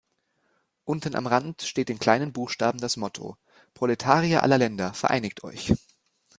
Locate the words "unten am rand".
0.83-1.61